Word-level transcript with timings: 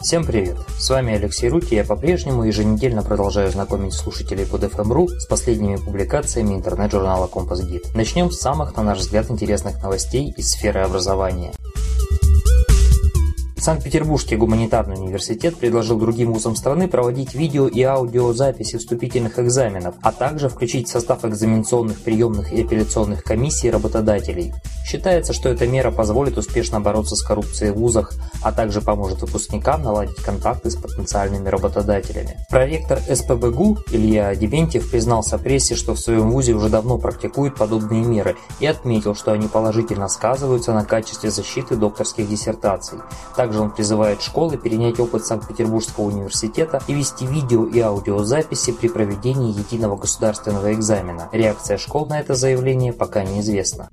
Всем 0.00 0.24
привет! 0.24 0.56
С 0.78 0.88
вами 0.88 1.14
Алексей 1.14 1.48
Рути, 1.50 1.74
я 1.74 1.84
по-прежнему 1.84 2.44
еженедельно 2.44 3.02
продолжаю 3.02 3.50
знакомить 3.50 3.92
слушателей 3.92 4.46
под 4.46 4.64
FM.ru 4.64 5.08
с 5.08 5.26
последними 5.26 5.76
публикациями 5.76 6.54
интернет-журнала 6.54 7.26
Компас 7.26 7.62
Гид. 7.62 7.94
Начнем 7.94 8.30
с 8.30 8.40
самых, 8.40 8.74
на 8.76 8.82
наш 8.82 8.98
взгляд, 8.98 9.30
интересных 9.30 9.82
новостей 9.82 10.32
из 10.36 10.50
сферы 10.50 10.80
образования. 10.80 11.52
Санкт-Петербургский 13.60 14.36
гуманитарный 14.36 14.96
университет 14.96 15.54
предложил 15.54 15.98
другим 15.98 16.32
вузам 16.32 16.56
страны 16.56 16.88
проводить 16.88 17.34
видео 17.34 17.68
и 17.68 17.82
аудиозаписи 17.82 18.78
вступительных 18.78 19.38
экзаменов, 19.38 19.96
а 20.00 20.12
также 20.12 20.48
включить 20.48 20.88
в 20.88 20.90
состав 20.90 21.26
экзаменационных 21.26 22.00
приемных 22.00 22.54
и 22.54 22.62
апелляционных 22.62 23.22
комиссий 23.22 23.70
работодателей. 23.70 24.54
Считается, 24.84 25.32
что 25.32 25.48
эта 25.48 25.66
мера 25.66 25.90
позволит 25.90 26.36
успешно 26.38 26.80
бороться 26.80 27.16
с 27.16 27.22
коррупцией 27.22 27.72
в 27.72 27.76
вузах, 27.76 28.12
а 28.42 28.52
также 28.52 28.80
поможет 28.80 29.22
выпускникам 29.22 29.82
наладить 29.82 30.16
контакты 30.16 30.70
с 30.70 30.76
потенциальными 30.76 31.48
работодателями. 31.48 32.36
Проректор 32.50 32.98
СПБГУ 32.98 33.78
Илья 33.90 34.34
Дементьев 34.34 34.90
признался 34.90 35.38
прессе, 35.38 35.74
что 35.74 35.94
в 35.94 36.00
своем 36.00 36.30
вузе 36.30 36.52
уже 36.52 36.68
давно 36.68 36.98
практикует 36.98 37.54
подобные 37.54 38.02
меры 38.02 38.36
и 38.58 38.66
отметил, 38.66 39.14
что 39.14 39.32
они 39.32 39.46
положительно 39.46 40.08
сказываются 40.08 40.72
на 40.72 40.84
качестве 40.84 41.30
защиты 41.30 41.76
докторских 41.76 42.28
диссертаций. 42.28 42.98
Также 43.36 43.60
он 43.60 43.70
призывает 43.70 44.22
школы 44.22 44.56
перенять 44.56 44.98
опыт 44.98 45.24
Санкт-Петербургского 45.24 46.04
университета 46.06 46.82
и 46.88 46.94
вести 46.94 47.26
видео 47.26 47.66
и 47.66 47.80
аудиозаписи 47.80 48.72
при 48.72 48.88
проведении 48.88 49.56
единого 49.56 49.96
государственного 49.96 50.72
экзамена. 50.72 51.28
Реакция 51.32 51.78
школ 51.78 52.06
на 52.06 52.20
это 52.20 52.34
заявление 52.34 52.92
пока 52.92 53.22
неизвестна. 53.22 53.90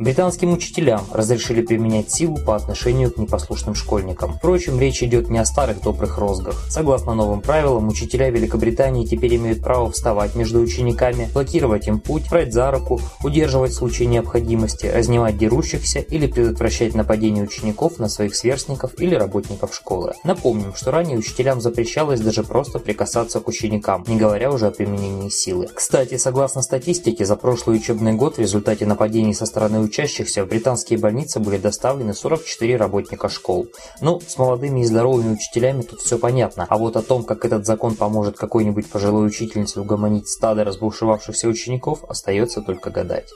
Британским 0.00 0.54
учителям 0.54 1.04
разрешили 1.12 1.60
применять 1.60 2.10
силу 2.10 2.38
по 2.38 2.56
отношению 2.56 3.12
к 3.12 3.18
непослушным 3.18 3.74
школьникам. 3.74 4.32
Впрочем, 4.32 4.80
речь 4.80 5.02
идет 5.02 5.28
не 5.28 5.38
о 5.38 5.44
старых 5.44 5.82
добрых 5.82 6.16
розгах. 6.16 6.64
Согласно 6.70 7.12
новым 7.12 7.42
правилам, 7.42 7.86
учителя 7.86 8.30
Великобритании 8.30 9.04
теперь 9.04 9.36
имеют 9.36 9.62
право 9.62 9.92
вставать 9.92 10.34
между 10.34 10.60
учениками, 10.60 11.28
блокировать 11.34 11.86
им 11.86 12.00
путь, 12.00 12.30
брать 12.30 12.54
за 12.54 12.70
руку, 12.70 12.98
удерживать 13.22 13.72
в 13.72 13.74
случае 13.74 14.08
необходимости, 14.08 14.86
разнимать 14.86 15.36
дерущихся 15.36 15.98
или 15.98 16.26
предотвращать 16.26 16.94
нападение 16.94 17.44
учеников 17.44 17.98
на 17.98 18.08
своих 18.08 18.34
сверстников 18.34 18.98
или 18.98 19.14
работников 19.14 19.74
школы. 19.74 20.14
Напомним, 20.24 20.74
что 20.74 20.92
ранее 20.92 21.18
учителям 21.18 21.60
запрещалось 21.60 22.20
даже 22.20 22.42
просто 22.42 22.78
прикасаться 22.78 23.40
к 23.40 23.48
ученикам, 23.48 24.04
не 24.08 24.16
говоря 24.16 24.50
уже 24.50 24.68
о 24.68 24.70
применении 24.70 25.28
силы. 25.28 25.68
Кстати, 25.74 26.16
согласно 26.16 26.62
статистике, 26.62 27.26
за 27.26 27.36
прошлый 27.36 27.76
учебный 27.76 28.14
год 28.14 28.38
в 28.38 28.40
результате 28.40 28.86
нападений 28.86 29.34
со 29.34 29.44
стороны 29.44 29.89
учащихся 29.90 30.44
в 30.44 30.48
британские 30.48 31.00
больницы 31.00 31.40
были 31.40 31.58
доставлены 31.58 32.14
44 32.14 32.76
работника 32.76 33.28
школ. 33.28 33.66
Ну, 34.00 34.20
с 34.20 34.38
молодыми 34.38 34.80
и 34.80 34.84
здоровыми 34.84 35.32
учителями 35.32 35.82
тут 35.82 36.00
все 36.00 36.16
понятно, 36.16 36.64
а 36.68 36.78
вот 36.78 36.96
о 36.96 37.02
том, 37.02 37.24
как 37.24 37.44
этот 37.44 37.66
закон 37.66 37.96
поможет 37.96 38.36
какой-нибудь 38.36 38.88
пожилой 38.88 39.26
учительнице 39.26 39.80
угомонить 39.80 40.28
стадо 40.28 40.62
разбушевавшихся 40.62 41.48
учеников, 41.48 42.04
остается 42.08 42.62
только 42.62 42.90
гадать. 42.90 43.30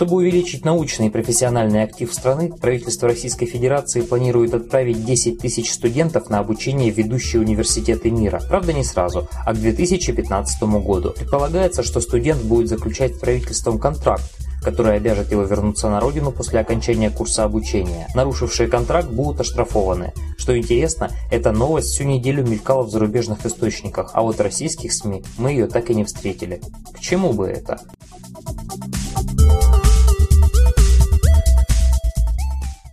Чтобы 0.00 0.16
увеличить 0.16 0.64
научный 0.64 1.08
и 1.08 1.10
профессиональный 1.10 1.82
актив 1.82 2.10
страны, 2.10 2.50
правительство 2.50 3.06
Российской 3.06 3.44
Федерации 3.44 4.00
планирует 4.00 4.54
отправить 4.54 5.04
10 5.04 5.38
тысяч 5.38 5.70
студентов 5.70 6.30
на 6.30 6.38
обучение 6.38 6.90
в 6.90 6.96
ведущие 6.96 7.42
университеты 7.42 8.10
мира. 8.10 8.40
Правда, 8.48 8.72
не 8.72 8.82
сразу, 8.82 9.28
а 9.44 9.52
к 9.52 9.58
2015 9.58 10.62
году. 10.82 11.10
Предполагается, 11.10 11.82
что 11.82 12.00
студент 12.00 12.42
будет 12.42 12.70
заключать 12.70 13.16
с 13.16 13.18
правительством 13.18 13.78
контракт, 13.78 14.24
который 14.62 14.96
обяжет 14.96 15.32
его 15.32 15.42
вернуться 15.42 15.90
на 15.90 16.00
родину 16.00 16.32
после 16.32 16.60
окончания 16.60 17.10
курса 17.10 17.44
обучения. 17.44 18.08
Нарушившие 18.14 18.70
контракт 18.70 19.10
будут 19.10 19.40
оштрафованы. 19.40 20.14
Что 20.38 20.56
интересно, 20.56 21.10
эта 21.30 21.52
новость 21.52 21.88
всю 21.88 22.04
неделю 22.04 22.42
мелькала 22.42 22.84
в 22.84 22.90
зарубежных 22.90 23.44
источниках, 23.44 24.12
а 24.14 24.22
вот 24.22 24.40
российских 24.40 24.94
СМИ 24.94 25.24
мы 25.36 25.50
ее 25.50 25.66
так 25.66 25.90
и 25.90 25.94
не 25.94 26.04
встретили. 26.04 26.62
К 26.94 27.00
чему 27.00 27.34
бы 27.34 27.48
это? 27.48 27.80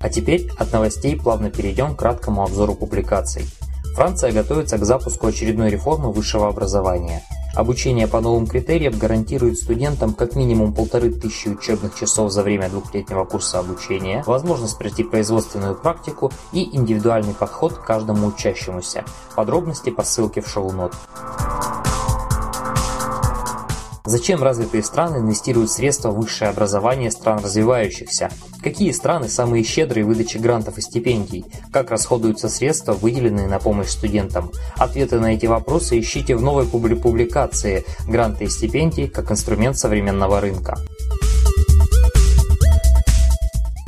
А 0.07 0.09
теперь 0.09 0.49
от 0.57 0.71
новостей 0.71 1.19
плавно 1.19 1.51
перейдем 1.51 1.93
к 1.93 1.99
краткому 1.99 2.41
обзору 2.41 2.75
публикаций. 2.75 3.43
Франция 3.93 4.31
готовится 4.31 4.77
к 4.77 4.85
запуску 4.85 5.27
очередной 5.27 5.69
реформы 5.69 6.13
высшего 6.13 6.47
образования. 6.47 7.23
Обучение 7.55 8.07
по 8.07 8.21
новым 8.21 8.47
критериям 8.47 8.97
гарантирует 8.97 9.57
студентам 9.57 10.13
как 10.13 10.37
минимум 10.37 10.73
полторы 10.73 11.11
тысячи 11.11 11.49
учебных 11.49 11.93
часов 11.99 12.31
за 12.31 12.41
время 12.41 12.69
двухлетнего 12.69 13.25
курса 13.25 13.59
обучения, 13.59 14.23
возможность 14.25 14.77
пройти 14.77 15.03
производственную 15.03 15.75
практику 15.75 16.31
и 16.53 16.73
индивидуальный 16.73 17.33
подход 17.33 17.73
к 17.73 17.83
каждому 17.83 18.27
учащемуся. 18.27 19.03
Подробности 19.35 19.89
по 19.89 20.03
ссылке 20.03 20.39
в 20.39 20.47
шоу-нот. 20.47 20.93
Зачем 24.07 24.41
развитые 24.41 24.83
страны 24.83 25.17
инвестируют 25.17 25.69
средства 25.69 26.11
в 26.11 26.15
высшее 26.15 26.49
образование 26.49 27.11
стран 27.11 27.39
развивающихся? 27.43 28.29
Какие 28.63 28.91
страны 28.91 29.27
самые 29.27 29.65
щедрые 29.65 30.05
в 30.05 30.07
выдаче 30.07 30.39
грантов 30.39 30.77
и 30.77 30.81
стипендий? 30.81 31.43
Как 31.73 31.91
расходуются 31.91 32.47
средства, 32.47 32.93
выделенные 32.93 33.49
на 33.49 33.59
помощь 33.59 33.89
студентам? 33.89 34.49
Ответы 34.77 35.19
на 35.19 35.33
эти 35.33 35.45
вопросы 35.45 35.99
ищите 35.99 36.37
в 36.37 36.41
новой 36.41 36.65
публикации 36.65 37.83
«Гранты 38.07 38.45
и 38.45 38.49
стипендии 38.49 39.07
как 39.07 39.29
инструмент 39.29 39.77
современного 39.77 40.39
рынка». 40.39 40.77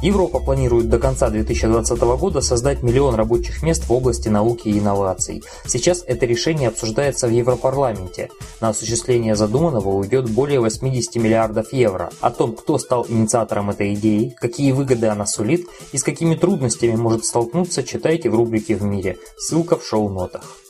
Европа 0.01 0.39
планирует 0.39 0.89
до 0.89 0.97
конца 0.97 1.29
2020 1.29 1.99
года 1.99 2.39
создать 2.39 2.83
миллион 2.83 3.15
рабочих 3.15 3.61
мест 3.63 3.83
в 3.85 3.91
области 3.91 4.29
науки 4.29 4.69
и 4.69 4.79
инноваций. 4.79 5.43
Сейчас 5.65 6.03
это 6.07 6.25
решение 6.25 6.69
обсуждается 6.69 7.27
в 7.27 7.31
Европарламенте. 7.31 8.29
На 8.61 8.69
осуществление 8.69 9.35
задуманного 9.35 9.89
уйдет 9.89 10.29
более 10.29 10.61
80 10.61 11.15
миллиардов 11.15 11.73
евро. 11.73 12.11
О 12.21 12.31
том, 12.31 12.55
кто 12.55 12.77
стал 12.77 13.05
инициатором 13.09 13.71
этой 13.71 13.93
идеи, 13.95 14.33
какие 14.39 14.71
выгоды 14.71 15.07
она 15.07 15.25
сулит 15.25 15.67
и 15.91 15.97
с 15.97 16.03
какими 16.03 16.35
трудностями 16.35 16.95
может 16.95 17.25
столкнуться, 17.25 17.83
читайте 17.83 18.29
в 18.29 18.35
рубрике 18.35 18.75
«В 18.75 18.83
мире». 18.83 19.17
Ссылка 19.37 19.77
в 19.77 19.85
шоу-нотах. 19.85 20.68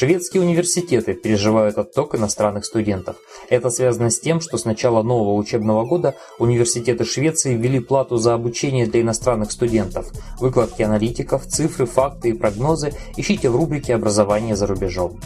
Шведские 0.00 0.42
университеты 0.42 1.12
переживают 1.12 1.76
отток 1.76 2.14
иностранных 2.14 2.64
студентов. 2.64 3.16
Это 3.50 3.68
связано 3.68 4.08
с 4.08 4.18
тем, 4.18 4.40
что 4.40 4.56
с 4.56 4.64
начала 4.64 5.02
нового 5.02 5.34
учебного 5.34 5.84
года 5.84 6.14
университеты 6.38 7.04
Швеции 7.04 7.54
ввели 7.54 7.80
плату 7.80 8.16
за 8.16 8.32
обучение 8.32 8.86
для 8.86 9.02
иностранных 9.02 9.52
студентов. 9.52 10.10
Выкладки 10.38 10.80
аналитиков, 10.80 11.44
цифры, 11.44 11.84
факты 11.84 12.30
и 12.30 12.32
прогнозы 12.32 12.94
ищите 13.18 13.50
в 13.50 13.56
рубрике 13.56 13.94
«Образование 13.94 14.56
за 14.56 14.66
рубежом». 14.66 15.20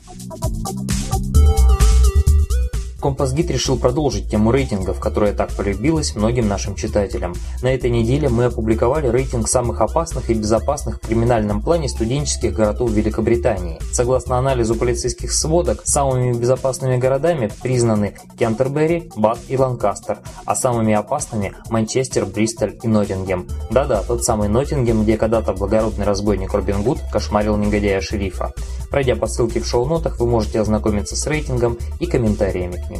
Компас-гид 3.04 3.50
решил 3.50 3.78
продолжить 3.78 4.30
тему 4.30 4.50
рейтингов, 4.50 4.98
которая 4.98 5.34
так 5.34 5.52
полюбилась 5.52 6.16
многим 6.16 6.48
нашим 6.48 6.74
читателям. 6.74 7.34
На 7.60 7.66
этой 7.74 7.90
неделе 7.90 8.30
мы 8.30 8.46
опубликовали 8.46 9.08
рейтинг 9.08 9.46
самых 9.46 9.82
опасных 9.82 10.30
и 10.30 10.32
безопасных 10.32 10.96
в 10.96 11.06
криминальном 11.06 11.60
плане 11.60 11.90
студенческих 11.90 12.54
городов 12.54 12.92
Великобритании. 12.92 13.78
Согласно 13.92 14.38
анализу 14.38 14.74
полицейских 14.74 15.32
сводок, 15.34 15.82
самыми 15.84 16.32
безопасными 16.32 16.96
городами 16.96 17.50
признаны 17.62 18.14
Кентербери, 18.38 19.10
Бат 19.16 19.38
и 19.48 19.58
Ланкастер, 19.58 20.20
а 20.46 20.56
самыми 20.56 20.94
опасными– 20.94 21.52
Манчестер, 21.68 22.24
Бристоль 22.24 22.78
и 22.82 22.88
Ноттингем. 22.88 23.46
Да-да, 23.70 24.02
тот 24.02 24.24
самый 24.24 24.48
Ноттингем, 24.48 25.02
где 25.02 25.18
когда-то 25.18 25.52
благородный 25.52 26.06
разбойник 26.06 26.54
Робин 26.54 26.82
Гуд 26.82 27.00
кошмарил 27.12 27.58
негодяя 27.58 28.00
шерифа. 28.00 28.54
Пройдя 28.88 29.14
по 29.14 29.26
ссылке 29.26 29.60
в 29.60 29.66
шоу-нотах, 29.66 30.20
вы 30.20 30.26
можете 30.26 30.60
ознакомиться 30.60 31.16
с 31.16 31.26
рейтингом 31.26 31.76
и 32.00 32.06
комментариями 32.06 32.76
к 32.76 32.88
нему. 32.88 32.93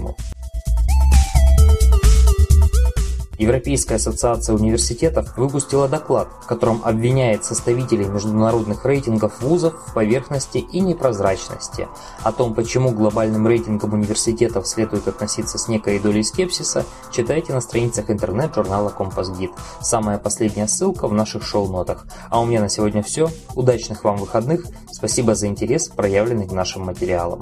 Европейская 3.39 3.97
ассоциация 3.97 4.55
университетов 4.55 5.37
выпустила 5.37 5.89
доклад, 5.89 6.29
в 6.43 6.47
котором 6.47 6.81
обвиняет 6.85 7.45
составителей 7.45 8.07
международных 8.07 8.85
рейтингов 8.85 9.43
вузов 9.43 9.75
в 9.89 9.95
поверхности 9.95 10.59
и 10.59 10.81
непрозрачности. 10.81 11.89
О 12.23 12.33
том, 12.33 12.55
почему 12.55 12.91
глобальным 12.91 13.47
рейтингам 13.47 13.93
университетов 13.93 14.67
следует 14.69 15.09
относиться 15.09 15.59
с 15.59 15.69
некой 15.69 15.99
долей 15.99 16.23
скепсиса, 16.23 16.85
читайте 17.11 17.53
на 17.53 17.61
страницах 17.61 18.11
интернет-журнала 18.11 18.91
Компас 18.91 19.31
Гид. 19.37 19.51
Самая 19.81 20.19
последняя 20.19 20.69
ссылка 20.69 21.09
в 21.09 21.13
наших 21.13 21.45
шоу-нотах. 21.45 22.07
А 22.31 22.41
у 22.41 22.47
меня 22.47 22.61
на 22.61 22.69
сегодня 22.69 23.03
все. 23.03 23.31
Удачных 23.55 24.05
вам 24.05 24.17
выходных. 24.17 24.65
Спасибо 24.93 25.35
за 25.35 25.49
интерес, 25.49 25.89
проявленный 25.89 26.47
к 26.47 26.53
нашим 26.53 26.83
материалам. 26.83 27.41